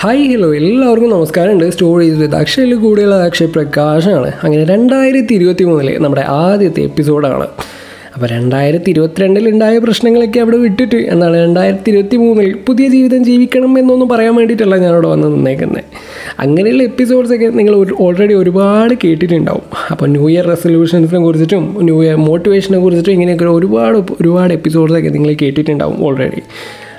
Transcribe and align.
Hi 0.00 0.26
hello 0.32 0.48
എല്ലാവർക്കും 0.54 1.10
നമസ്കാരമുണ്ട്. 1.10 1.70
Stories 1.70 2.18
വിത്ത് 2.18 2.36
അക്ഷയിൽ 2.36 2.74
കൂടെയുള്ള 2.74 3.14
അക്ഷയ് 3.28 3.48
പ്രകാശാണ് 3.54 4.28
അങ്ങനെ 4.44 4.64
രണ്ടായിരത്തി 4.64 5.32
ഇരുപത്തി 5.34 5.64
മൂന്നിലെ 5.64 5.94
നമ്മുടെ 5.98 6.24
ആദ്യത്തെ 6.42 6.80
എപ്പിസോഡാണ്. 6.80 7.46
അപ്പോൾ 8.14 8.28
രണ്ടായിരത്തി 8.34 8.88
ഇരുപത്തിരണ്ടിൽ 8.90 9.48
ഉണ്ടായ 9.48 9.78
പ്രശ്നങ്ങളൊക്കെ 9.78 10.38
അവിടെ 10.44 10.56
വിട്ടിട്ട് 10.56 10.96
എന്നാണ് 11.12 11.36
രണ്ടായിരത്തി 11.44 11.90
ഇരുപത്തി 11.92 12.16
മൂന്നിൽ 12.16 12.54
പുതിയ 12.68 12.86
ജീവിതം 12.88 13.24
ജീവിക്കണം 13.24 13.78
എന്നൊന്നും 13.78 14.08
പറയാൻ 14.08 14.34
വേണ്ടിയിട്ടല്ല 14.36 14.76
ഞാനിവിടെ 14.76 15.08
വന്ന് 15.08 15.28
നിന്നേക്കുന്നത് 15.36 15.84
അങ്ങനെയുള്ള 16.38 16.82
എപ്പിസോഡ്സൊക്കെ 16.82 17.50
നിങ്ങൾ 17.60 17.76
ഓൾറെഡി 18.06 18.34
ഒരുപാട് 18.34 18.94
കേട്ടിട്ടുണ്ടാവും. 19.04 19.66
അപ്പോൾ 19.90 20.08
ന്യൂ 20.16 20.26
ഇയർ 20.30 20.46
റെസൊല്യൂഷൻസിനെ 20.54 21.22
കുറിച്ചിട്ടും 21.26 21.64
ന്യൂ 21.88 22.02
ഇയർ 22.02 22.18
മോട്ടിവേഷനെ 22.28 22.78
കുറിച്ചിട്ടും 22.78 23.12
ഇങ്ങനെയൊക്കെ 23.12 23.56
ഒരുപാട് 23.60 23.98
ഒരുപാട് 24.20 24.54
എപ്പിസോഡ്സൊക്കെ 24.60 25.08
നിങ്ങൾ 25.08 25.32
കേട്ടിട്ടുണ്ടാവും 25.44 25.98
ഓൾറെഡി 26.08 26.42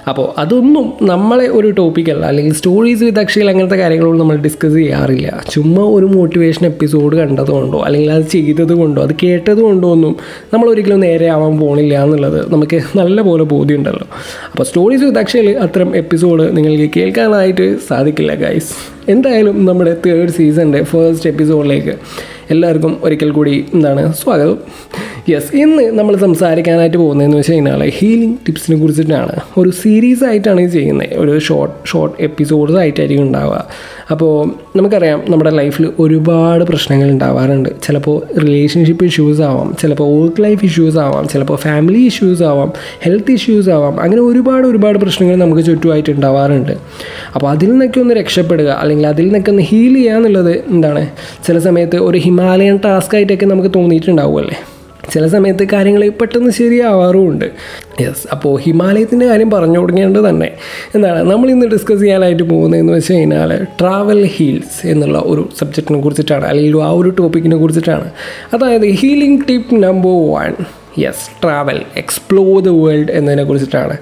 അപ്പോൾ 0.10 0.40
അതൊന്നും 0.40 0.94
നമ്മളെ 1.02 1.46
ഒരു 1.48 1.72
ടോപ്പിക്കല്ല 1.78 2.26
അല്ലെങ്കിൽ 2.26 2.54
സ്റ്റോറീസ് 2.54 3.04
വിത്ത് 3.04 3.20
അക്ഷയിൽ 3.20 3.50
അങ്ങനത്തെ 3.50 3.76
കാര്യങ്ങളൊന്നും 3.76 4.28
നമ്മൾ 4.28 4.38
ഡിസ്കസ് 4.38 4.74
ചെയ്യാറില്ല. 4.74 5.44
ചുമ്മാ 5.52 5.84
ഒരു 5.84 6.06
മോട്ടിവേഷൻ 6.06 6.66
എപ്പിസോഡ് 6.66 7.16
കണ്ടതുകൊണ്ടോ 7.16 7.80
അല്ലെങ്കിൽ 7.80 8.12
അത് 8.12 8.22
ചെയ്തത് 8.22 8.74
കൊണ്ടോ 8.74 9.02
അത് 9.02 9.14
കേട്ടത് 9.24 9.62
കൊണ്ടോ 9.62 9.92
ഒന്നും 9.92 10.16
നമ്മൾ 10.54 10.70
ഒരിക്കലും 10.70 11.00
നേരെ 11.00 11.28
ആവാൻ 11.28 11.58
പോണില്ല 11.58 12.04
എന്നുള്ളത് 12.04 12.54
നമുക്ക് 12.54 12.80
നല്ലപോലെ 12.96 13.44
ബോധ്യമുണ്ടല്ലോ. 13.44 14.08
അപ്പോൾ 14.52 14.64
സ്റ്റോറീസ് 14.64 15.04
വിത്ത് 15.04 15.20
അക്ഷയിൽ 15.20 15.50
അത്തരം 15.58 15.96
എപ്പിസോഡ് 15.96 16.58
നിങ്ങൾക്ക് 16.58 16.90
കേൾക്കാനായിട്ട് 17.00 17.80
സാധിക്കില്ല 17.88 18.36
ഗൈസ് 18.36 18.74
എന്തായാലും 19.12 19.66
നമ്മുടെ 19.66 19.96
തേർഡ് 20.06 20.30
സീസണിന്റെ 20.30 20.84
ഫേസ്റ്റ് 20.84 21.30
എപ്പിസോഡിലേക്ക് 21.30 21.96
എല്ലാവർക്കും 22.52 22.98
ഒരിക്കൽ 23.04 23.32
കൂടി 23.32 23.66
എന്താണ് 23.74 24.14
സ്വാഗതം. 24.14 24.58
യെസ് 25.30 25.56
ഇന്ന് 25.56 25.84
നമ്മൾ 25.84 26.16
സംസാരിക്കാനായിട്ട് 26.16 26.98
പോകുന്നതെന്ന് 26.98 27.38
വെച്ച് 27.38 27.52
കഴിഞ്ഞാൽ 27.52 27.90
ഹീലിംഗ് 27.90 28.38
ടിപ്സിനെ 28.48 28.78
കുറിച്ചിട്ടാണ്. 28.78 29.36
ഒരു 29.58 29.70
സീരീസ് 29.70 30.24
ആയിട്ടാണ് 30.24 30.62
ഇത് 30.62 30.70
ചെയ്യുന്നത്. 30.70 31.14
ഒരു 31.14 31.40
ഷോർട്ട് 31.40 31.88
ഷോർട്ട് 31.88 32.24
എപ്പിസോഡ്സ് 32.24 32.78
ആയിട്ടായിരിക്കും 32.78 33.24
ഉണ്ടാവുക. 33.24 33.68
അപ്പോൾ 34.12 34.32
നമുക്കറിയാം 34.78 35.20
നമ്മുടെ 35.30 35.52
ലൈഫിൽ 35.52 35.94
ഒരുപാട് 36.00 36.64
പ്രശ്നങ്ങൾ 36.64 37.10
ഉണ്ടാവാറുണ്ട്. 37.12 37.70
ചിലപ്പോൾ 37.84 38.40
റിലേഷൻഷിപ്പ് 38.40 39.06
ഇഷ്യൂസ് 39.06 39.42
ആവാം 39.42 39.76
ചിലപ്പോൾ 39.82 40.22
വർക്ക് 40.22 40.44
ലൈഫ് 40.44 40.66
ഇഷ്യൂസ് 40.66 40.98
ആവാം 40.98 41.28
ചിലപ്പോൾ 41.28 41.56
ഫാമിലി 41.56 42.00
ഇഷ്യൂസ് 42.00 42.44
ആവാം 42.44 42.72
ഹെൽത്ത് 43.04 43.32
ഇഷ്യൂസ് 43.32 43.70
ആവാം 43.70 44.02
അങ്ങനെ 44.02 44.22
ഒരുപാട് 44.22 44.68
ഒരുപാട് 44.68 44.98
പ്രശ്നങ്ങൾ 44.98 45.36
നമുക്ക് 45.36 45.66
ചുറ്റുമായിട്ട് 45.66 46.10
ഉണ്ടാവാറുണ്ട്. 46.12 46.74
അപ്പോൾ 47.36 47.50
അതിൽ 47.50 47.72
നിന്നൊക്കെ 47.72 48.00
ഒന്ന് 48.00 48.16
രക്ഷപ്പെടുക 48.16 48.68
അല്ലെങ്കിൽ 48.82 49.08
അതിൽ 49.08 49.24
നിന്നൊക്കെ 49.24 49.52
ഒന്ന് 49.52 49.64
ഹീൽ 49.64 49.94
ചെയ്യുക 49.94 50.16
എന്നുള്ളത് 50.16 50.54
എന്താണ്? 50.72 51.08
ചില 51.48 51.60
സമയത്ത് 51.60 51.98
ഒരു 51.98 52.18
ഹിമാലയൻ 52.18 52.80
ടാസ്ക് 52.86 53.16
ആയിട്ടൊക്കെ 53.16 53.46
നമുക്ക് 53.46 53.72
തോന്നിയിട്ടുണ്ടാവുമല്ലേ 53.76 54.79
ചില 55.14 55.28
സമയത്ത് 55.28 55.64
കാര്യങ്ങൾ 55.74 56.04
പെട്ടെന്ന് 56.22 56.52
ശരിയാവാറുമുണ്ട്. 56.52 57.46
യെസ് 58.02 58.28
അപ്പോൾ 58.32 58.54
ഹിമാലയത്തിന്റെ 58.66 59.26
കാര്യം 59.28 59.50
പറഞ്ഞു 59.50 59.80
തുടങ്ങേണ്ടത് 59.80 60.30
തന്നെ. 60.30 60.50
എന്താണ് 60.96 61.20
നമ്മൾ 61.32 61.50
ഇന്ന് 61.50 61.68
ഡിസ്കസ് 61.68 62.02
ചെയ്യാനായിട്ട് 62.02 62.44
പോകുന്നതെന്ന് 62.44 62.94
വെച്ച് 62.94 63.14
കഴിഞ്ഞാൽ 63.14 63.54
ട്രാവൽ 63.82 64.22
ഹീൽസ് 64.36 64.88
എന്നുള്ള 64.88 65.20
ഒരു 65.26 65.50
സബ്ജക്റ്റിനെ 65.60 66.02
കുറിച്ചിട്ടാണ് 66.02 66.46
അല്ലെങ്കിൽ 66.46 66.82
ആ 66.82 66.92
ഒരു 66.92 67.10
ടോപ്പിക്കിനെ 67.10 67.56
കുറിച്ചിട്ടാണ്. 67.56 68.10
അതായത് 68.54 68.88
healing 69.02 69.42
tip 69.50 69.84
number 69.84 70.18
one 70.36 70.54
yes 71.00 71.26
travel 71.44 71.82
explore 71.98 72.54
the 72.62 72.74
world 72.84 73.12
എന്നതിനെ 73.12 73.44
കുറിച്ചിട്ടാണ്. 73.44 73.98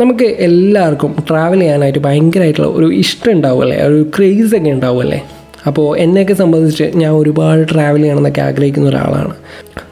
നമുക്ക് 0.00 0.26
എല്ലാവർക്കും 0.46 1.12
ട്രാവൽ 1.30 1.60
ചെയ്യാനായിട്ട് 1.60 1.98
ഭയങ്കരമായിട്ടുള്ള 1.98 2.68
ഒരു 2.68 2.88
ഇഷ്ടം 3.02 3.32
ഉണ്ടാവുമല്ലേ 3.32 3.78
ഒരു 3.86 3.98
ക്രേസ് 4.16 4.52
ഒക്കെ 4.56 4.70
ഉണ്ടാവുമല്ലേ 4.70 5.18
അപ്പോൾ 5.68 5.86
എന്നെയൊക്കെ 5.98 6.34
സംബന്ധിച്ച് 6.34 6.86
ഞാൻ 6.94 7.12
ഒരുപാട് 7.12 7.62
ട്രാവൽ 7.72 8.00
ചെയ്യണമെന്നൊക്കെ 8.00 8.40
ആഗ്രഹിക്കുന്ന 8.40 8.88
ഒരാളാണ്. 8.88 9.34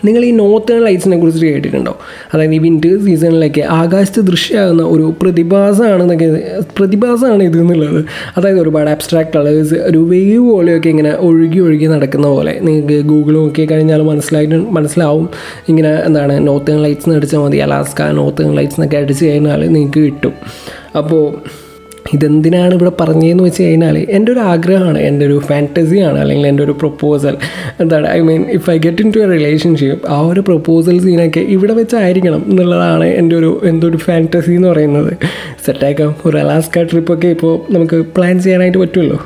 നിങ്ങൾ 0.04 0.22
ഈ 0.24 0.30
നോർത്തേൺ 0.30 0.80
ലൈറ്റ്സിനെ 0.84 1.16
കുറിച്ച് 1.18 1.46
കേട്ടിട്ടുണ്ടോ? 1.46 1.92
അതായത് 2.34 2.54
ഈ 2.54 2.58
വിന്റർ 2.58 2.94
സീസണിലൊക്കെ 3.04 3.62
ആകാശത്ത് 3.70 4.20
ദൃശ്യമാകുന്ന 4.20 4.82
ഒരു 4.82 5.14
പ്രതിഭാസമാണെന്നൊക്കെ 5.22 6.28
പ്രതിഭാസമാണ് 6.78 7.42
ഇത് 7.42 7.58
എന്നുള്ളത് 7.60 8.00
അതായത് 8.36 8.60
ഒരുപാട് 8.60 8.90
അബ്സ്ട്രാക്ട് 8.90 9.32
കളേഴ്സ് 9.36 9.74
ഒരു 9.74 9.98
വേവ് 9.98 10.44
പോലെയൊക്കെ 10.50 10.88
ഇങ്ങനെ 10.88 11.12
ഒഴുകി 11.28 11.58
ഒഴുകി 11.58 11.86
നടക്കുന്ന 11.86 12.26
പോലെ. 12.26 12.54
നിങ്ങൾക്ക് 12.62 12.98
ഗൂഗിൾ 13.08 13.34
നോക്കി 13.34 13.66
കഴിഞ്ഞാൽ 13.66 14.02
മനസ്സിലായിട്ട് 14.02 14.54
മനസ്സിലാവും. 14.78 15.28
ഇങ്ങനെ 15.68 15.92
എന്താണ് 16.06 16.48
നോർത്തേൺ 16.48 16.80
ലൈറ്റ്സ് 16.82 17.08
എന്ന് 17.08 17.18
അടിച്ചാൽ 17.18 17.38
മതി. 17.38 17.56
അലാസ്ക 17.56 18.02
നോർത്തേൺ 18.20 18.54
ലൈറ്റ്സ് 18.54 18.80
എന്നൊക്കെ 18.80 18.96
അടിച്ച് 18.96 19.24
കഴിഞ്ഞാൽ 19.26 19.62
നിങ്ങൾക്ക് 19.68 20.00
കിട്ടും. 20.00 20.34
അപ്പോൾ 20.96 21.24
ഇതെന്തിനാണ് 22.12 22.74
ഇവിടെ 22.74 22.90
പറഞ്ഞതെന്ന് 23.00 23.42
വെച്ച് 23.42 23.62
കഴിഞ്ഞാൽ 23.62 23.98
എന്റെ 24.10 24.32
ഒരു 24.32 24.40
ആഗ്രഹമാണ് 24.46 24.98
എന്റെ 25.00 25.26
ഒരു 25.26 25.38
ഫാന്റസിയാണ് 25.40 26.20
അല്ലെങ്കിൽ 26.20 26.46
എന്റെ 26.46 26.62
ഒരു 26.62 26.72
പ്രപ്പോസൽ 26.72 27.34
എന്താണ് 27.80 28.06
I 28.08 28.20
mean 28.20 28.42
if 28.50 28.70
I 28.70 28.78
get 28.78 29.02
into 29.12 29.18
a 29.18 29.26
relationship 29.26 30.06
ആ 30.08 30.20
ഒരു 30.26 30.40
പ്രപ്പോസൽ 30.40 30.98
സീനൊക്കെ 30.98 31.40
ഇവിടെ 31.48 31.72
വെച്ചായിരിക്കണം 31.72 32.44
എന്നുള്ളതാണ് 32.50 33.04
എന്റെ 33.14 33.36
ഒരു 33.36 33.60
എന്തോ 33.64 33.86
ഒരു 33.88 33.96
ഫാന്റസി 33.96 34.50
എന്ന് 34.50 34.68
പറയുന്നത്. 34.68 35.12
സെറ്റാക്കാം 35.66 36.14
ഒരു 36.24 36.38
അലാസ്ക 36.38 36.82
ട്രിപ്പൊക്കെ 36.90 37.28
ഇപ്പോൾ 37.28 37.72
നമുക്ക് 37.72 38.00
പ്ലാൻ 38.16 38.40
ചെയ്യാനായിട്ട് 38.40 38.78
പറ്റുമല്ലോ 38.78 39.18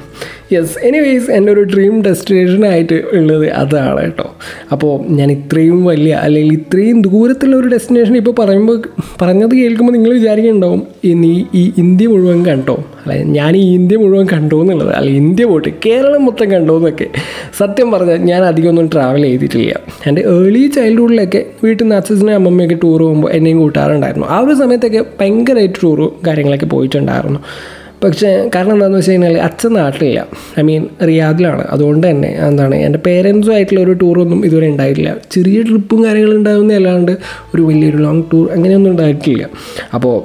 യെസ് 0.52 0.78
എനിവേയ്സ് 0.84 1.30
എന്റെ 1.30 1.52
ഒരു 1.52 1.60
ഡ്രീം 1.60 2.02
ഡെസ്റ്റിനേഷനായിട്ട് 2.02 3.02
ഉള്ളത് 3.12 3.50
അതാണ് 3.50 4.00
കേട്ടോ 4.00 4.34
അപ്പോൾ 4.72 5.08
ഞാൻ 5.08 5.32
ഇത്രയും 5.32 5.84
വലിയ 5.84 6.14
അല്ലെങ്കിൽ 6.14 6.52
ഇത്രയും 6.52 7.02
ദൂരത്തുള്ള 7.02 7.56
ഒരു 7.56 7.66
ഡെസ്റ്റിനേഷൻ 7.66 8.16
ഇപ്പോൾ 8.16 8.44
പറയുമ്പോൾ 8.44 8.82
പറഞ്ഞത് 9.22 9.54
കേൾക്കുമ്പോൾ 9.54 9.92
നിങ്ങൾ 9.92 10.12
വിചാരിക്കുന്നുണ്ടാവും 10.12 10.82
ഇനി 11.04 11.46
ഈ 11.54 11.72
ഇന്ത്യ 11.78 12.06
മുഴുവൻ 12.06 12.44
കണ്ടോ? 12.44 12.84
അല്ലെ 13.02 13.24
ഞാൻ 13.24 13.56
ഈ 13.56 13.74
ഇന്ത്യ 13.74 13.96
മുഴുവൻ 13.96 14.26
കണ്ടോ 14.26 14.60
എന്നുള്ളത് 14.60 14.92
അല്ല 14.92 15.10
ഇന്ത്യ 15.10 15.44
പോയിട്ട് 15.44 15.68
കേരളം 15.86 16.24
മൊത്തം 16.24 16.52
കണ്ടോ 16.52 16.76
എന്നൊക്കെ. 16.76 17.06
സത്യം 17.58 17.90
പറഞ്ഞാൽ 17.90 18.16
ഞാൻ 18.16 18.44
അധികമൊന്നും 18.44 18.90
ട്രാവൽ 18.94 19.22
ചെയ്തിട്ടില്ല. 19.22 19.74
എന്റെ 20.06 20.20
ഏർലി 20.20 20.66
ചൈൽഡ്ഹുഡിലൊക്കെ 20.66 21.46
വീട്ടിൽ 21.64 21.84
നിന്ന് 21.84 21.96
അച്ഛനും 21.96 22.34
അമ്മമ്മയൊക്കെ 22.34 22.74
ടൂർ 22.82 23.02
പോകുമ്പോൾ 23.02 23.30
എന്നെയും 23.30 23.58
കൂട്ടാറുണ്ടായിരുന്നു. 23.58 24.26
ആ 24.26 24.40
ഒരു 24.40 24.54
സമയത്തൊക്കെ 24.54 25.04
ഭയങ്കരമായിട്ട് 25.20 25.78
ടൂറും 25.82 26.12
കാര്യങ്ങളൊക്കെ 26.26 26.66
പോയിട്ടുണ്ടായിരുന്നു. 26.66 27.38
പക്ഷേ 28.04 28.50
കാരണം 28.54 28.72
എന്താണെന്ന് 28.72 28.98
വെച്ച് 28.98 29.10
കഴിഞ്ഞാൽ 29.10 29.38
അച്ഛൻ 29.38 29.72
നാട്ടിലില്ല. 29.72 30.26
ഐ 30.58 30.62
മീൻ 30.62 30.86
റിയാദിലാണ്. 31.06 31.66
അതുകൊണ്ട് 31.68 32.10
തന്നെ 32.10 32.28
എന്താണ് 32.28 32.74
എന്റെ 32.74 32.98
പേരൻസും 33.06 33.54
ആയിട്ടുള്ള 33.54 33.80
ഒരു 33.80 33.92
ടൂറൊന്നും 33.92 34.46
ഇതുവരെ 34.46 34.68
ഉണ്ടായിട്ടില്ല. 34.68 35.16
ചെറിയ 35.30 35.62
ട്രിപ്പും 35.62 36.04
കാര്യങ്ങളും 36.04 36.36
ഉണ്ടാകുന്ന 36.36 36.74
അല്ലാണ്ട് 36.74 37.12
ഒരു 37.54 37.62
വലിയൊരു 37.62 37.96
ലോങ് 37.96 38.22
ടൂർ 38.32 38.50
അങ്ങനെയൊന്നും 38.52 38.90
ഉണ്ടായിട്ടില്ല. 38.90 39.48
അപ്പോൾ 39.94 40.16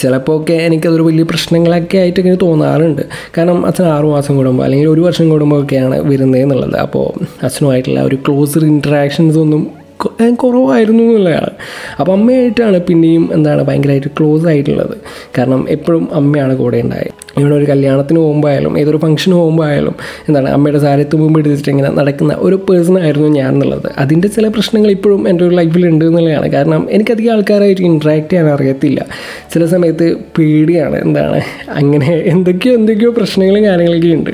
ചിലപ്പോൾ 0.00 0.40
ഒക്കെ 0.40 0.52
എനിക്കതൊരു 0.52 1.02
വലിയ 1.02 1.24
പ്രശ്നങ്ങളൊക്കെ 1.24 1.98
ആയിട്ട് 1.98 2.20
ഇങ്ങനെ 2.20 2.38
തോന്നാറുണ്ട്. 2.42 3.02
കാരണം 3.38 3.66
അച്ഛൻ 3.66 3.84
ആറുമാസം 3.84 4.36
കൂടുമ്പോൾ 4.36 4.64
അല്ലെങ്കിൽ 4.64 4.88
ഒരു 4.88 5.00
വർഷം 5.00 5.28
കൂടുമ്പോൾ 5.28 5.62
ഒക്കെയാണ് 5.62 6.08
വരുന്നത് 6.08 6.42
എന്നുള്ളത്. 6.42 6.76
അപ്പോൾ 6.76 7.06
അച്ഛനുമായിട്ടുള്ള 7.42 8.00
ഒരു 8.00 8.16
ക്ലോസർ 8.16 8.64
ഇൻട്രാക്ഷൻസ് 8.64 9.38
ഒന്നും 9.38 9.83
കുറവായിരുന്നു 10.32 11.02
എന്നുള്ളതാണ്. 11.02 11.52
അപ്പോൾ 12.00 12.12
അമ്മയായിട്ടാണ് 12.12 12.80
പിന്നെയും 12.80 13.30
എന്താണ് 13.32 13.62
ഭയങ്കരമായിട്ട് 13.62 14.08
ക്ലോസ് 14.08 14.46
ആയിട്ടുള്ളത്. 14.46 14.96
കാരണം 15.38 15.66
എപ്പോഴും 15.68 16.14
അമ്മയാണ് 16.14 16.56
കൂടെ 16.56 16.80
ഉണ്ടായത്. 16.80 17.23
ഇവിടെ 17.38 17.54
ഒരു 17.54 17.64
കല്യാണത്തിന് 17.64 18.18
പോകുമ്പോഴായാലും 18.18 18.78
ഏതൊരു 18.78 18.96
ഫംഗ്ഷന് 18.96 19.34
പോകുമ്പോഴായാലും 19.34 19.94
എന്താണ് 20.28 20.48
അമ്മയുടെ 20.48 20.78
സാരത്ത് 20.78 21.16
മുമ്പ് 21.16 21.38
എടുത്തിട്ട് 21.40 21.70
ഇങ്ങനെ 21.70 21.90
നടക്കുന്ന 21.90 22.36
ഒരു 22.38 22.56
പേഴ്സൺ 22.70 22.98
ആയിരുന്നു 22.98 23.28
ഞാൻ 23.28 23.48
എന്നുള്ളത്. 23.54 23.88
അതിന്റെ 23.98 24.28
ചില 24.28 24.48
പ്രശ്നങ്ങൾ 24.48 24.90
ഇപ്പോഴും 24.90 25.28
എന്റെ 25.28 25.44
ഒരു 25.44 25.54
ലൈഫിൽ 25.54 25.88
ഉണ്ട് 25.88 26.04
എന്നുള്ളതാണ്. 26.04 26.52
കാരണം 26.52 26.86
എനിക്കധികം 26.90 27.32
ആൾക്കാരായിട്ട് 27.32 27.82
ഇൻട്രാക്ട് 27.82 28.30
ചെയ്യാൻ 28.30 28.48
അറിയത്തില്ല. 28.48 29.06
ചില 29.54 29.66
സമയത്ത് 29.66 30.16
പേടിയാണ് 30.38 30.96
എന്താണ് 31.02 31.40
അങ്ങനെ 31.68 32.22
എന്തൊക്കെയോ 32.24 32.74
എന്തൊക്കെയോ 32.74 33.10
പ്രശ്നങ്ങളും 33.10 33.64
കാര്യങ്ങളൊക്കെ 33.64 34.08
ഉണ്ട്. 34.08 34.30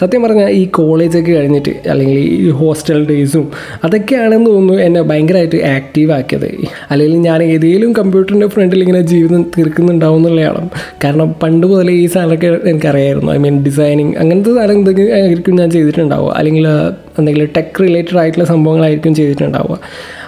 സത്യം 0.00 0.22
പറഞ്ഞാൽ 0.22 0.50
ഈ 0.50 0.64
കോളേജൊക്കെ 0.66 1.32
കഴിഞ്ഞിട്ട് 1.32 1.74
അല്ലെങ്കിൽ 1.88 2.18
ഈ 2.18 2.50
ഹോസ്റ്റൽ 2.50 3.06
ഡേയ്സും 3.06 3.48
അതൊക്കെയാണെന്ന് 3.84 4.50
തോന്നുന്നു 4.50 4.82
എന്നെ 4.82 5.02
ഭയങ്കരമായിട്ട് 5.02 5.64
ആക്റ്റീവ് 5.64 6.12
ആക്കിയത്. 6.12 6.48
അല്ലെങ്കിൽ 6.90 7.18
ഞാൻ 7.18 7.42
ഏതെങ്കിലും 7.42 7.92
കമ്പ്യൂട്ടറിന്റെ 7.92 8.46
ഫ്രണ്ടിൽ 8.46 8.80
ഇങ്ങനെ 8.80 9.00
ജീവിതം 9.00 9.42
തീർക്കുന്നുണ്ടാവും 9.42 10.16
എന്നുള്ളതാണ്. 10.16 10.68
കാരണം 11.04 11.34
പണ്ട് 11.42 11.66
മുതലേ 11.66 11.92
ഈ 11.92 12.06
സാധനമൊക്കെ 12.06 12.43
എനിക്കറിയായിരുന്നു. 12.44 13.32
ഐ 13.32 13.36
മീൻ 13.36 13.64
ഡിസൈനിങ് 13.64 14.14
അങ്ങനത്തെ 14.14 14.54
സാധനം 14.54 14.78
എന്തെങ്കിലും 14.78 15.14
ആയിരിക്കും 15.14 15.56
ഞാൻ 15.56 15.70
ചെയ്തിട്ടുണ്ടാവുക. 15.70 16.32
അല്ലെങ്കിൽ 16.36 16.66
എന്തെങ്കിലും 17.18 17.48
ടെക് 17.56 17.80
റിലേറ്റഡ് 17.80 18.18
ആയിട്ടുള്ള 18.18 18.44
സംഭവങ്ങളായിരിക്കും 18.44 19.14
ചെയ്തിട്ടുണ്ടാവുക. 19.14 19.78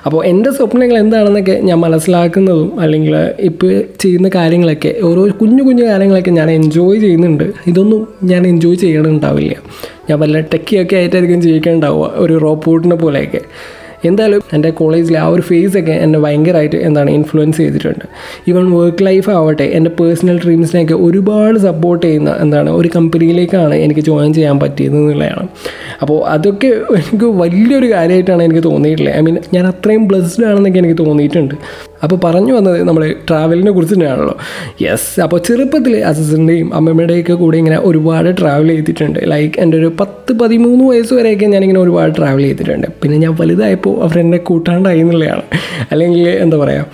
അപ്പോൾ 0.07 0.27
എന്റെ 0.27 0.51
സ്വപ്നങ്ങൾ 0.51 0.99
എന്താണെന്നൊക്കെ 0.99 1.53
ഞാൻ 1.53 1.79
മനസ്സിലാക്കുന്നതും 1.81 2.81
അല്ലെങ്കിൽ 2.81 3.17
ഇപ്പോൾ 3.39 3.83
ചെയ്യുന്ന 4.01 4.31
കാര്യങ്ങളൊക്കെ 4.35 4.95
ഓരോ 5.03 5.29
കുഞ്ഞു 5.41 5.63
കുഞ്ഞു 5.63 5.85
കാര്യങ്ങളൊക്കെ 5.85 6.31
ഞാൻ 6.31 6.51
എൻജോയ് 6.51 7.01
ചെയ്യുന്നുണ്ട്. 7.01 7.53
ഇതൊന്നും 7.67 8.09
ഞാൻ 8.25 8.47
എൻജോയ് 8.47 8.77
ചെയ്യണമുണ്ടാവില്ല 8.77 9.55
ഞാൻ 10.11 10.21
വല്ല 10.21 10.41
ടെക്കിയൊക്കെ 10.41 10.97
ആയിട്ടായിരിക്കും 10.97 11.43
ജീവിക്കാനുണ്ടാവുക 11.43 12.13
ഒരു 12.17 12.39
റോബോട്ടിനെ 12.39 12.97
പോലെയൊക്കെ. 12.97 13.41
എന്തായാലും 14.07 14.43
എന്റെ 14.53 14.71
കോളേജിലെ 14.71 15.19
ആ 15.19 15.27
ഒരു 15.27 15.43
ഫേസ് 15.43 15.75
ഒക്കെ 15.79 15.95
എന്നെ 16.05 16.19
ഭയങ്കരമായിട്ട് 16.19 16.77
എന്താണ് 16.77 17.11
ഇൻഫ്ലുവൻസ് 17.11 17.59
ചെയ്തിട്ടുണ്ട്. 17.59 18.05
ഈവൻ 18.49 18.65
വർക്ക് 18.71 19.07
ലൈഫ് 19.07 19.31
ആവട്ടെ 19.31 19.67
എന്റെ 19.79 19.91
പേഴ്സണൽ 20.01 20.39
ഡ്രീംസിനെയൊക്കെ 20.45 20.95
ഒരുപാട് 20.95 21.59
സപ്പോർട്ട് 21.59 22.07
ചെയ്യുന്ന 22.07 22.37
എന്താണ് 22.41 22.71
ഒരു 22.71 22.91
കമ്പനിയിലേക്കാണ് 22.97 23.75
എനിക്ക് 23.75 24.01
ജോയിൻ 24.01 24.33
ചെയ്യാൻ 24.35 24.61
പറ്റിയത് 24.61 24.97
എന്നുള്ളതാണ്. 24.97 25.45
അപ്പോൾ 26.03 26.19
അതൊക്കെ 26.35 26.71
എനിക്ക് 27.01 27.29
വലിയൊരു 27.43 27.89
കാര്യമായിട്ടാണ് 27.93 28.43
എനിക്ക് 28.49 28.63
തോന്നിയിട്ടുള്ളത്. 28.69 29.15
ഐ 29.19 29.21
മീൻ 29.27 29.37
ഞാൻ 29.55 29.67
അത്രയും 29.73 30.03
ബ്ലെസ്ഡ് 30.09 30.47
ആണെന്നൊക്കെ 30.51 30.81
എനിക്ക് 30.83 30.99
തോന്നിയിട്ടുണ്ട്. 31.03 31.55
അപ്പോൾ 32.05 32.19
പറഞ്ഞു 32.25 32.53
വന്നത് 32.57 32.79
നമ്മൾ 32.89 33.03
ട്രാവലിനെ 33.29 33.71
കുറിച്ച് 33.77 33.95
തന്നെയാണല്ലോ. 33.95 34.35
യെസ് 34.85 35.21
അപ്പോൾ 35.25 35.39
ചെറുപ്പത്തിൽ 35.49 35.95
അസിസ്റ്റന്റെയും 36.11 36.69
അമ്മമ്മയുടെയൊക്കെ 36.79 37.35
കൂടെ 37.43 37.57
ഇങ്ങനെ 37.63 37.79
ഒരുപാട് 37.91 38.31
ട്രാവൽ 38.41 38.69
ചെയ്തിട്ടുണ്ട്. 38.75 39.21
ലൈക്ക് 39.33 39.55
എന്റെ 39.65 39.77
ഒരു 39.83 39.91
പത്ത് 40.01 40.33
പതിമൂന്ന് 40.41 40.85
വയസ്സ് 40.91 41.15
വരെയൊക്കെ 41.15 41.47
ഞാനിങ്ങനെ 41.55 41.81
ഒരുപാട് 41.85 42.13
ട്രാവൽ 42.19 42.45
ചെയ്തിട്ടുണ്ട്. 42.49 42.89
പിന്നെ 43.03 43.19
ഞാൻ 43.25 43.35
വലുതായപ്പോൾ 43.41 43.95
അവർ 44.07 44.19
എന്നെ 44.25 44.41
കൂട്ടാണ്ടായി 44.51 45.01
എന്നുള്ളതാണ്. 45.05 45.47
അല്ലെങ്കിൽ 45.93 46.29
എന്താ 46.45 46.59
പറയുക 46.65 46.87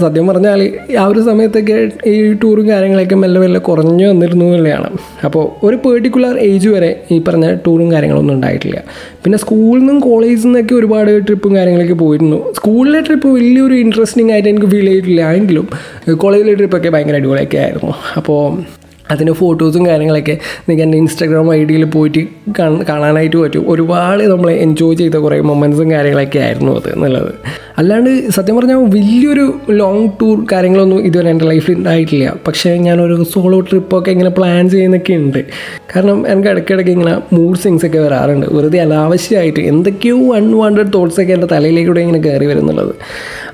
സത്യം 0.00 0.26
പറഞ്ഞാൽ 0.26 0.60
ആ 0.98 1.06
ഒരു 1.06 1.20
സമയത്തൊക്കെ 1.20 1.90
ഈ 2.06 2.32
ടൂറും 2.32 2.68
കാര്യങ്ങളൊക്കെ 2.68 3.14
മെല്ലെ 3.14 3.40
മെല്ലെ 3.40 3.60
കുറഞ്ഞു 3.60 4.08
വന്നിരുന്നു 4.08 4.44
എന്നുള്ളതാണ്. 4.44 4.88
അപ്പോൾ 5.24 5.66
ഒരു 5.66 5.76
പെർട്ടിക്കുലർ 5.76 6.38
ഏജ് 6.38 6.68
വരെ 6.68 7.02
ഈ 7.12 7.18
പറഞ്ഞ 7.18 7.54
ടൂറും 7.66 7.92
കാര്യങ്ങളൊന്നും 7.92 8.34
ഉണ്ടായിട്ടില്ല. 8.34 8.84
പിന്നെ 9.24 9.38
സ്കൂളിൽ 9.38 9.78
നിന്നും 9.78 10.00
കോളേജിൽ 10.00 10.46
നിന്നൊക്കെ 10.46 10.74
ഒരുപാട് 10.74 11.26
ട്രിപ്പും 11.26 11.56
കാര്യങ്ങളൊക്കെ 11.56 11.94
പോയിരുന്നു. 11.94 12.52
സ്കൂളിലെ 12.56 13.00
ട്രിപ്പ് 13.00 13.28
വലിയൊരു 13.28 13.74
ഇൻട്രസ്റ്റിംഗ് 13.74 14.32
ആയിട്ട് 14.32 14.48
എനിക്ക് 14.48 14.66
ഫീൽ 14.66 14.86
ചെയ്തിട്ടില്ല. 14.86 15.30
എങ്കിലും 15.32 15.68
കോളേജിലെ 16.16 16.54
ട്രിപ്പൊക്കെ 16.54 16.88
ഭയങ്കര 16.88 17.14
അടിപൊളിയൊക്കെ 17.14 17.56
ആയിരുന്നു. 17.56 17.92
അപ്പോൾ 18.16 18.58
അതിന്റെ 19.10 19.32
ഫോട്ടോസും 19.32 19.86
കാര്യങ്ങളൊക്കെ 19.86 20.38
നിങ്ങൾക്ക് 20.68 20.82
എന്റെ 20.82 20.98
ഇൻസ്റ്റാഗ്രാം 20.98 21.54
ഐ 21.54 21.64
ഡിയിൽ 21.64 21.84
പോയിട്ട് 21.84 22.26
കാണാനായിട്ട് 22.88 23.36
പറ്റും. 23.36 23.64
ഒരുപാട് 23.68 24.22
നമ്മൾ 24.22 24.50
എൻജോയ് 24.50 24.96
ചെയ്ത 24.96 25.16
കുറേ 25.16 25.40
മൊമെൻസും 25.40 25.90
കാര്യങ്ങളൊക്കെ 25.90 26.38
ആയിരുന്നു 26.38 26.72
അത് 26.76 26.88
എന്നുള്ളത്. 26.92 27.32
അല്ലാണ്ട് 27.78 28.30
സത്യം 28.30 28.56
പറഞ്ഞാൽ 28.56 28.76
വലിയൊരു 28.76 29.54
ലോങ് 29.70 30.08
ടൂർ 30.22 30.46
കാര്യങ്ങളൊന്നും 30.52 31.00
ഇതുവരെ 31.00 31.30
എന്റെ 31.30 31.44
ലൈഫിൽ 31.44 31.74
ഉണ്ടായിട്ടില്ല 31.74 32.36
പക്ഷേ 32.46 32.76
ഞാനൊരു 32.76 33.22
സോളോ 33.22 33.60
ട്രിപ്പൊക്കെ 33.60 34.10
ഇങ്ങനെ 34.10 34.30
പ്ലാൻ 34.30 34.70
ചെയ്യുന്നൊക്കെ 34.70 35.12
ഉണ്ട് 35.12 35.44
കാരണം 35.96 36.28
എനിക്ക് 36.28 36.48
ഇടയ്ക്കിടയ്ക്ക് 36.48 36.90
ഇങ്ങനെ 36.90 37.22
മൂഡ് 37.32 37.58
സിങ്സ് 37.58 37.86
ഒക്കെ 37.86 37.98
വരാറുണ്ട്. 37.98 38.46
വെറുതെ 38.52 38.80
അനാവശ്യമായിട്ട് 38.80 39.60
എന്തൊക്കെയോ 39.60 40.34
അൺവാണ്ടഡ് 40.34 40.92
തോട്ട്സ് 40.94 41.20
ഒക്കെ 41.20 41.32
എന്റെ 41.32 41.48
തലയിലേക്കൂടെ 41.52 42.00
ഇങ്ങനെ 42.00 42.18
കയറി 42.18 42.46
വരുന്നുള്ളത്. 42.46 42.94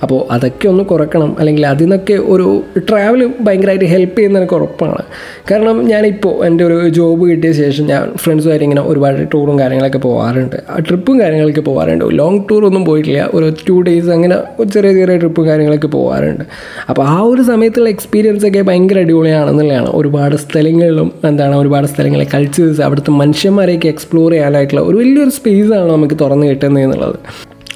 അപ്പോൾ 0.03 0.33
അതൊക്കെ 0.33 0.69
ഒന്ന് 0.69 0.85
കുറക്കണം. 0.85 1.37
അല്ലെങ്കിൽ 1.39 1.67
അതിൽ 1.67 1.85
നിന്നൊക്കെ 1.85 2.13
ഒരു 2.13 2.63
ട്രാവൽ 2.79 3.31
ഭയങ്കരമായിട്ട് 3.41 3.85
ഹെൽപ്പ് 3.85 4.19
ചെയ്യുന്ന 4.19 4.39
എനിക്ക് 4.39 4.55
ഉറപ്പാണ്. 4.55 5.03
കാരണം 5.51 5.89
ഞാനിപ്പോൾ 5.89 6.47
എന്റെ 6.47 6.65
ഒരു 6.65 6.89
ജോബ് 6.89 7.31
കിട്ടിയ 7.31 7.53
ശേഷം 7.53 7.87
ഞാൻ 7.87 8.13
ഫ്രണ്ട്സുമായിട്ട് 8.17 8.65
ഇങ്ങനെ 8.65 8.83
ഒരുപാട് 8.83 9.29
ടൂറും 9.35 9.59
കാര്യങ്ങളൊക്കെ 9.59 9.99
പോകാറുണ്ട് 9.99 10.57
ആ 10.71 10.79
ട്രിപ്പും 10.79 11.21
കാര്യങ്ങളൊക്കെ 11.21 11.61
പോകാറുണ്ട് 11.61 12.05
ലോങ് 12.11 12.41
ടൂർ 12.51 12.65
ഒന്നും 12.65 12.85
പോയിട്ടില്ല. 12.85 13.31
ഒരു 13.35 13.55
ടു 13.69 13.81
ഡേയ്സ് 13.81 14.12
അങ്ങനെ 14.15 14.37
ചെറിയ 14.75 14.93
ചെറിയ 14.93 15.17
ട്രിപ്പ് 15.17 15.43
കാര്യങ്ങളൊക്കെ 15.47 15.89
പോകാറുണ്ട് 15.89 16.45
അപ്പോൾ 16.91 17.03
ആ 17.07 17.17
ഒരു 17.23 17.43
സമയത്തുള്ള 17.43 17.89
എക്സ്പീരിയൻസ് 17.89 18.47
ഒക്കെ 18.47 18.63
ഭയങ്കര 18.63 18.99
അടിപൊളിയാണെന്നുള്ളതാണ്. 18.99 19.91
ഒരുപാട് 19.95 20.37
സ്ഥലങ്ങളിലും 20.37 21.13
എന്താണ് 21.31 21.57
ഒരുപാട് 21.57 21.87
സ്ഥലങ്ങളെ 21.87 22.27
കൾച്ചേഴ്സ് 22.35 22.83
അവിടുത്തെ 22.89 23.15
മനുഷ്യന്മാരെയൊക്കെ 23.23 23.89
എക്സ്പ്ലോർ 23.89 24.31
ചെയ്യാനായിട്ടുള്ള 24.31 24.83
ഒരു 24.83 24.97
വലിയൊരു 24.97 25.31
സ്പേസാണ് 25.31 25.91
നമുക്ക് 25.93 26.19
തുറന്നു 26.25 26.47
കിട്ടുന്നത് 26.47 26.85
എന്നുള്ളത്. 26.85 27.19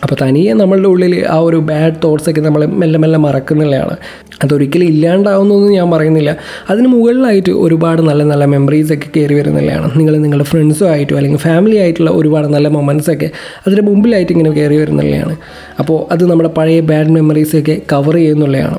അപ്പോൾ 0.03 0.17
തനിയെ 0.23 0.53
നമ്മളുടെ 0.53 0.89
ഉള്ളിൽ 0.89 1.27
ആ 1.27 1.37
ഒരു 1.39 1.57
ബാഡ് 1.57 1.95
തോട്ട്സൊക്കെ 2.05 2.41
നമ്മൾ 2.41 2.67
മെല്ലെ 2.67 2.99
മെല്ലെ 2.99 3.19
മറക്കുന്നുള്ളതാണ് 3.19 3.95
അതൊരിക്കലും 4.43 4.87
ഇല്ലാണ്ടാവുന്നൊന്നും 4.87 5.73
ഞാൻ 5.73 5.91
പറയുന്നില്ല. 5.91 6.37
അതിന് 6.71 6.89
മുകളിലായിട്ട് 6.89 7.51
ഒരുപാട് 7.51 8.03
നല്ല 8.03 8.23
നല്ല 8.23 8.45
മെമ്മറീസൊക്കെ 8.45 9.09
കയറി 9.17 9.35
വരുന്നില്ലയാണ് 9.35 9.99
നിങ്ങൾ 9.99 10.17
നിങ്ങളുടെ 10.17 10.45
ഫ്രണ്ട്സും 10.45 10.91
ആയിട്ടോ 10.91 11.17
അല്ലെങ്കിൽ 11.17 11.39
ഫാമിലി 11.39 11.77
ആയിട്ടുള്ള 11.77 12.11
ഒരുപാട് 12.11 12.47
നല്ല 12.47 12.69
മൊമെൻസൊക്കെ 12.69 13.31
അതിന് 13.67 13.81
മുമ്പിലായിട്ട് 13.81 14.33
ഇങ്ങനെ 14.33 14.51
കയറി 14.51 14.77
വരുന്നില്ലയാണ് 14.77 15.37
അപ്പോൾ 15.79 16.13
അത് 16.13 16.31
നമ്മുടെ 16.31 16.49
പഴയ 16.49 16.81
ബാഡ് 16.81 17.09
മെമ്മറീസൊക്കെ 17.09 17.77
കവർ 17.93 18.15
ചെയ്യുന്നുള്ളതാണ് 18.15 18.79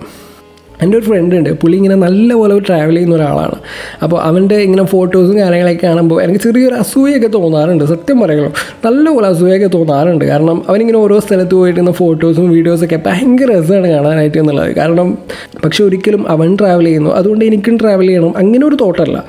എന്റെ 0.84 0.98
ഒരു 0.98 1.06
ഫ്രണ്ട് 1.06 1.36
ഉണ്ട്. 1.36 1.50
പുള്ളി 1.62 1.78
ഇങ്ങനെ 1.78 1.96
നല്ലപോലെ 1.96 2.60
ട്രാവൽ 2.60 2.94
ചെയ്യുന്ന 2.94 3.16
ഒരാളാണ്. 3.16 3.56
അപ്പോൾ 4.04 4.22
അവന്റെ 4.22 4.56
ഇങ്ങനെ 4.56 4.84
ഫോട്ടോസും 4.84 5.40
കാര്യങ്ങളൊക്കെ 5.40 5.88
കാണുമ്പോൾ 5.88 6.24
എനിക്ക് 6.24 6.40
ചെറിയൊരു 6.40 6.76
അസൂയൊക്കെ 6.76 7.28
തോന്നാറുണ്ട്. 7.28 7.84
സത്യം 7.84 8.20
പറയുള്ളൂ 8.20 8.54
നല്ലപോലെ 8.86 9.28
അസൂയൊക്കെ 9.28 9.68
തോന്നാറുണ്ട്. 9.68 10.26
കാരണം 10.26 10.64
അവനിങ്ങനെ 10.70 10.98
ഓരോ 10.98 11.20
സ്ഥലത്ത് 11.20 11.56
പോയിട്ട് 11.56 11.92
ഫോട്ടോസും 11.92 12.50
വീഡിയോസൊക്കെ 12.50 13.00
ഭയങ്കര 13.06 13.52
രസമാണ് 13.58 13.88
കാണാനായിട്ട് 13.88 14.38
എന്നുള്ളത്. 14.38 14.76
കാരണം 14.76 15.18
പക്ഷെ 15.64 15.84
ഒരിക്കലും 15.84 16.30
അവൻ 16.30 16.56
ട്രാവൽ 16.56 16.86
ചെയ്യുന്നു. 16.86 17.10
അതുകൊണ്ട് 17.10 17.46
എനിക്കും 17.46 17.78
ട്രാവൽ 17.78 18.08
ചെയ്യണം. 18.08 18.38
അങ്ങനെ 18.38 18.68
ഒരു 18.68 18.78
തോട്ടമല്ല 18.82 19.24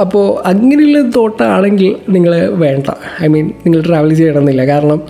അപ്പോൾ 0.00 0.48
അങ്ങനെയുള്ള 0.48 1.10
തോട്ടാണെങ്കിൽ 1.16 1.96
നിങ്ങൾ 2.08 2.46
വേണ്ട. 2.50 2.86
ഐ 3.22 3.26
മീൻ 3.26 3.46
നിങ്ങൾ 3.46 3.80
ട്രാവൽ 3.86 4.14
ചെയ്യണമെന്നില്ല. 4.14 4.66
കാരണം 4.66 5.02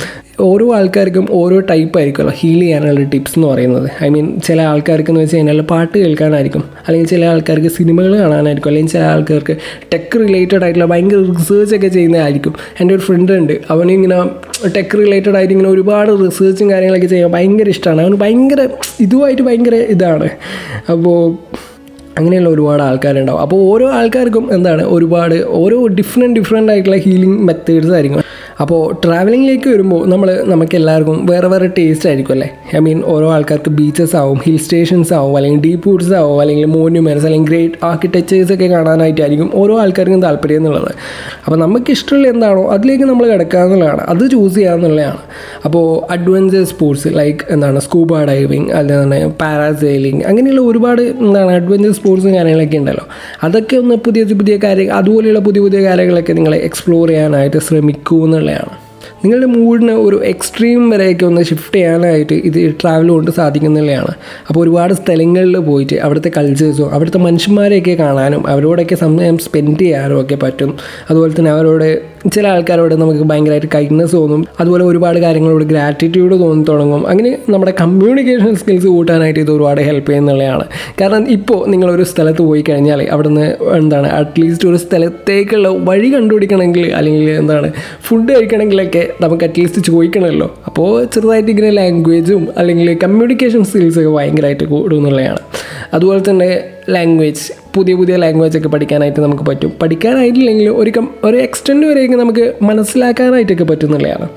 ഓരോ 0.43 0.75
ആൾക്കാർക്കും 0.75 1.27
ഓരോ 1.31 1.61
ടൈപ്പ് 1.61 1.99
ആയിരിക്കുമല്ലോ. 1.99 2.35
ഹീൽ 2.39 2.61
ചെയ്യാനുള്ള 2.61 3.03
ടിപ്സ് 3.03 3.39
എന്ന് 3.39 3.49
പറയുന്നത്. 3.49 3.91
ഐ 4.05 4.09
മീൻ 4.09 4.41
ചില 4.45 4.61
ആൾക്കാർക്ക് 4.61 5.11
എന്ന് 5.11 5.21
വെച്ച് 5.21 5.37
കഴിഞ്ഞാൽ 5.37 5.61
പാട്ട് 5.61 5.99
കേൾക്കാനായിരിക്കും. 5.99 6.65
അല്ലെങ്കിൽ 6.89 7.09
ചില 7.09 7.25
ആൾക്കാർക്ക് 7.25 7.69
സിനിമകൾ 7.69 8.19
കാണാനായിരിക്കും. 8.19 8.71
അല്ലെങ്കിൽ 8.71 8.93
ചില 8.93 9.01
ആൾക്കാർക്ക് 9.01 9.57
ടെക് 9.93 10.19
റിലേറ്റഡ് 10.19 10.63
ആയിട്ടുള്ള 10.63 10.85
ഭയങ്കര 10.85 11.17
റിസേർച്ച് 11.17 11.77
ഒക്കെ 11.77 11.89
ചെയ്യുന്നതായിരിക്കും. 11.89 12.55
എന്റെ 12.81 12.95
ഒരു 12.95 13.03
ഫ്രണ്ട് 13.03 13.33
ഉണ്ട്. 13.33 13.53
അവനിങ്ങനെ 13.71 14.25
ടെക് 14.77 14.99
റിലേറ്റഡ് 14.99 15.37
ആയിട്ട് 15.37 15.55
ഇങ്ങനെ 15.55 15.71
ഒരുപാട് 15.71 16.11
റിസേർച്ചും 16.11 16.71
കാര്യങ്ങളൊക്കെ 16.71 17.07
ചെയ്യാൻ 17.07 17.33
ഭയങ്കര 17.33 17.69
ഇഷ്ടമാണ്. 17.69 18.03
അവന് 18.03 18.17
ഭയങ്കര 18.17 18.69
ഇതുമായിട്ട് 19.01 19.43
ഭയങ്കര 19.43 19.75
ഇതാണ്. 19.75 20.29
അപ്പോൾ 20.93 21.37
അങ്ങനെയുള്ള 22.19 22.49
ഒരുപാട് 22.49 22.83
ആൾക്കാരുണ്ടാവും. 22.83 23.41
അപ്പോൾ 23.41 23.57
ഓരോ 23.57 23.91
ആൾക്കാർക്കും 23.91 24.55
എന്താണ്? 24.55 24.83
ഒരുപാട് 24.83 25.35
ഓരോ 25.35 25.87
ഡിഫറെന്റ് 25.87 26.41
ഡിഫറെന്റ് 26.41 26.73
ആയിട്ടുള്ള 26.73 26.97
ഹീലിംഗ് 26.97 27.43
മെത്തേഡ്സ് 27.43 27.91
ആയിരിക്കും. 27.91 28.23
അപ്പോൾ 28.61 28.93
ട്രാവലിങ്ങിലേക്ക് 29.05 29.69
വരുമ്പോൾ 29.69 30.07
നമ്മൾ 30.07 30.43
നമുക്ക് 30.45 30.77
എല്ലാവർക്കും 30.77 31.27
വേറെ 31.27 31.47
വേറെ 31.47 31.67
ടേസ്റ്റ് 31.79 32.09
ആയിരിക്കും 32.09 32.33
അല്ലേ? 32.33 32.51
ഐ 32.77 32.79
മീൻ 32.79 33.03
ഓരോ 33.05 33.33
ആൾക്കാർക്ക് 33.33 33.71
ബീച്ചസ് 33.71 34.17
ആവും 34.17 34.39
ഹിൽ 34.47 34.57
സ്റ്റേഷൻസ് 34.57 35.15
ആവും 35.15 35.37
അല്ലെങ്കിൽ 35.37 35.61
ഡീപ്പ് 35.61 35.89
വുഡ്സ് 35.89 36.13
ആവും 36.13 36.41
അല്ലെങ്കിൽ 36.41 36.65
മോന്യുമെൻസ് 36.65 37.27
അല്ലെങ്കിൽ 37.27 37.49
ഗ്രേറ്റ് 37.49 37.75
ആർക്കിടെക്ചേഴ്സ് 37.85 38.53
ഒക്കെ 38.53 38.67
കാണാനായിട്ടായിരിക്കും 38.67 39.51
ഓരോ 39.55 39.81
ആൾക്കാർക്കും 39.81 40.23
താല്പര്യം 40.23 40.57
എന്നുള്ളത്. 40.57 40.95
അപ്പോൾ 41.47 41.57
നമുക്ക് 41.57 41.91
ഇഷ്ടമുള്ള 41.91 42.29
എന്താണോ 42.29 42.71
അതിലേക്ക് 42.71 43.05
നമ്മൾ 43.05 43.33
കിടക്കുക 43.33 43.59
എന്നുള്ളതാണ്. 43.59 44.01
അത് 44.09 44.31
ചൂസ് 44.31 44.55
ചെയ്യുക 44.55 44.73
എന്നുള്ളതാണ്. 44.73 45.19
അപ്പോൾ 45.65 46.13
അഡ്വഞ്ചർ 46.13 46.65
സ്പോർട്സ് 46.65 47.09
ലൈക്ക് 47.09 47.45
എന്താണ് 47.51 47.81
സ്കൂബ 47.81 48.25
ഡൈവിങ് 48.25 48.71
അല്ലെന്നാണ് 48.71 49.33
പാരാസെയിലിംഗ് 49.41 50.25
അങ്ങനെയുള്ള 50.25 50.61
ഒരുപാട് 50.61 51.03
എന്താണ് 51.03 51.53
അഡ്വഞ്ചർ 51.53 51.93
സ്പോർട്സും 51.93 52.35
കാര്യങ്ങളൊക്കെ 52.35 52.77
ഉണ്ടല്ലോ. 52.77 53.05
അതൊക്കെ 53.43 53.77
ഒന്ന് 53.77 53.95
പുതിയ 53.95 54.23
പുതിയ 54.25 54.57
കാര്യങ്ങൾ 54.57 54.95
അതുപോലെയുള്ള 54.95 55.39
പുതിയ 55.39 55.63
പുതിയ 55.63 55.83
കാര്യങ്ങളൊക്കെ 55.83 56.33
നിങ്ങളെ 56.33 56.59
എക്സ്പ്ലോർ 56.59 57.09
ചെയ്യാനായിട്ട് 57.09 57.57
ശ്രമിക്കൂ 57.59 58.19
എന്നുള്ളതാണ് 58.43 58.79
നിങ്ങളുടെ 59.25 59.47
മൂഡിനെ 59.47 59.95
ഒരു 59.95 60.25
എക്സ്ട്രീം 60.25 60.91
വരെയൊക്കെ 60.91 61.25
ഒന്ന് 61.25 61.43
ഷിഫ്റ്റ് 61.43 61.77
ചെയ്യാനായിട്ട് 61.77 62.33
ഇത് 62.33 62.75
ട്രാവൽ 62.83 63.09
കൊണ്ട് 63.09 63.31
സാധിക്കുന്നില്ലയാണ് 63.31 64.13
അപ്പോൾ 64.49 64.61
ഒരുപാട് 64.61 64.95
സ്ഥലങ്ങളിൽ 64.95 65.59
പോയിട്ട് 65.59 65.97
അവിടുത്തെ 65.97 66.31
കൾച്ചേഴ്സും 66.37 66.95
അവിടുത്തെ 66.95 67.19
മനുഷ്യന്മാരെയൊക്കെ 67.19 67.95
കാണാനും 67.95 68.47
അവരോടൊക്കെ 68.47 68.95
സമയം 68.95 69.39
സ്പെൻഡ് 69.39 69.79
ചെയ്യാനും 69.79 70.21
ഒക്കെ 70.21 70.35
പറ്റും. 70.35 70.77
അതുപോലെ 71.11 71.35
തന്നെ 71.39 71.51
അവരോട് 71.51 72.03
ചില 72.33 72.47
ആൾക്കാരോട് 72.47 72.95
നമുക്ക് 72.95 73.21
ഭയങ്കരമായിട്ട് 73.21 73.67
കൈൻഡ്നെസ് 73.75 74.17
തോന്നും. 74.17 74.47
അതുപോലെ 74.61 74.85
ഒരുപാട് 74.85 75.19
കാര്യങ്ങളോട് 75.19 75.65
ഗ്രാറ്റിറ്റ്യൂഡ് 75.65 76.41
തോന്നി 76.41 76.65
തുടങ്ങും. 76.65 77.07
അങ്ങനെ 77.09 77.39
നമ്മുടെ 77.51 77.75
കമ്മ്യൂണിക്കേഷൻ 77.81 78.55
സ്കിൽസ് 78.55 78.87
കൂട്ടാനായിട്ട് 78.87 79.41
ഇത് 79.41 79.51
ഒരുപാട് 79.51 79.81
ഹെൽപ്പ് 79.81 80.09
ചെയ്യുന്നുള്ളതാണ് 80.09 80.65
കാരണം 81.01 81.29
ഇപ്പോൾ 81.29 81.67
നിങ്ങളൊരു 81.69 82.03
സ്ഥലത്ത് 82.03 82.43
പോയി 82.43 82.65
കഴിഞ്ഞാൽ 82.69 83.09
അവിടുന്ന് 83.11 83.57
എന്താണ് 83.77 84.09
അറ്റ്ലീസ്റ്റ് 84.09 84.69
ഒരു 84.69 84.77
സ്ഥലത്തേക്കുള്ള 84.77 85.69
വഴി 85.69 86.15
കണ്ടുപിടിക്കണമെങ്കിൽ 86.15 86.95
അല്ലെങ്കിൽ 86.95 87.31
എന്താണ് 87.31 87.73
ഫുഡ് 88.03 88.33
കഴിക്കണമെങ്കിലൊക്കെ 88.33 89.12
നമുക്ക് 89.21 89.45
അറ്റ്ലീസ്റ്റ് 89.45 89.83
ചോദിക്കണമല്ലോ. 89.83 90.57
അപ്പോൾ 90.67 91.05
ചെറുതായിട്ട് 91.05 91.51
ഇങ്ങനെ 91.51 91.71
ലാംഗ്വേജും 91.71 92.49
അല്ലെങ്കിൽ 92.57 92.99
കമ്മ്യൂണിക്കേഷൻ 93.03 93.65
സ്കിൽസൊക്കെ 93.65 94.11
ഭയങ്കരമായിട്ട് 94.11 94.65
കൂടും 94.65 94.97
എന്നുള്ളതാണ്. 94.97 95.39
അതുപോലെ 95.95 96.31
തന്നെ 96.31 96.65
ലാംഗ്വേജ് 96.91 97.53
പുതിയ 97.75 97.95
പുതിയ 97.95 98.17
ലാംഗ്വേജ് 98.17 98.59
ഒക്കെ 98.59 98.69
പഠിക്കാനായിട്ട് 98.69 99.21
നമുക്ക് 99.21 99.43
പറ്റും. 99.43 99.73
പഠിക്കാനായിട്ടില്ലെങ്കിൽ 99.83 100.69
ഒരു 100.69 100.93
കം 100.97 101.09
ഒരു 101.25 101.37
എക്സ്റ്റെൻഡ് 101.37 101.87
വരെയൊക്കെ 101.87 102.17
നമുക്ക് 102.17 102.55
മനസ്സിലാക്കാനായിട്ടൊക്കെ 102.63 103.65
പറ്റുന്നുള്ളതാണ്. 103.65 104.29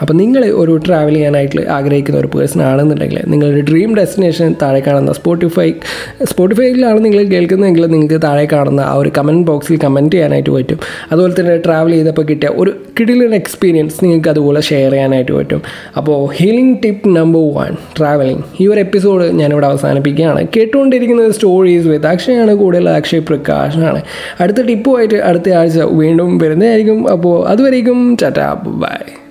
അപ്പോൾ 0.00 0.14
നിങ്ങൾ 0.14 0.44
ഒരു 0.44 0.76
ട്രാവൽ 0.76 1.14
ചെയ്യാനായിട്ട് 1.14 1.68
ആഗ്രഹിക്കുന്ന 1.68 2.20
ഒരു 2.20 2.26
പേഴ്സൺ 2.26 2.62
ആണെന്നുണ്ടെങ്കിൽ 2.62 3.20
നിങ്ങളുടെ 3.26 3.60
ഡ്രീം 3.60 3.96
ഡെസ്റ്റിനേഷൻ 3.96 4.54
താഴെ 4.62 4.80
കാണുന്ന 4.80 5.12
സ്പോട്ടിഫൈ 5.12 5.72
സ്പോട്ടിഫൈയിലാണ് 6.24 7.04
നിങ്ങൾ 7.04 7.22
കേൾക്കുന്നതെങ്കിൽ 7.22 7.86
നിങ്ങൾക്ക് 7.86 8.22
താഴെ 8.22 8.48
കാണുന്ന 8.52 8.80
ആ 8.80 8.92
ഒരു 8.92 9.12
കമന്റ് 9.18 9.46
ബോക്സിൽ 9.46 9.78
കമന്റ് 9.84 10.14
ചെയ്യാനായിട്ട് 10.14 10.50
പറ്റും. 10.50 10.78
അതുപോലെ 11.12 11.40
തന്നെ 11.40 11.56
ട്രാവൽ 11.56 11.90
ചെയ്തപ്പോൾ 11.90 12.22
കിട്ടിയ 12.22 12.48
ഒരു 12.48 12.70
കിടിലൻ 13.00 13.34
എക്സ്പീരിയൻസ് 13.34 14.04
നിങ്ങൾക്ക് 14.04 14.28
അതുപോലെ 14.28 14.60
ഷെയർ 14.60 14.90
ചെയ്യാനായിട്ട് 14.90 15.32
പറ്റും. 15.32 15.62
അപ്പോൾ 15.96 16.28
healing 16.36 16.82
tip 16.84 17.16
number 17.16 17.54
one 17.54 17.76
travelling 17.98 18.42
ഈ 18.60 18.66
ഒരു 18.66 18.80
എപ്പിസോഡ് 18.80 19.32
ഞാനിവിടെ 19.32 19.66
അവസാനിപ്പിക്കുകയാണ്. 19.66 20.46
കേട്ടുകൊണ്ടിരിക്കുന്ന 20.56 21.30
സ്റ്റോറീസ് 21.30 21.85
വിത്ത് 21.86 22.06
അക്ഷയാണ് 22.06 22.54
കൂടുതൽ 22.54 22.88
അക്ഷയ് 22.88 23.20
പ്രകാശാണ് 23.20 24.02
അടുത്ത 24.40 24.66
ടിപ്പുമായിട്ട് 24.66 25.14
അടുത്ത 25.14 25.50
ആഴ്ച 25.50 25.78
വീണ്ടും 25.78 26.38
വരുന്നതായിരിക്കും. 26.38 27.10
അപ്പോൾ 27.10 27.48
അതുവരേക്കും 27.48 28.00
ചാറ്റാ 28.16 28.48
ബൈ. 28.66 29.25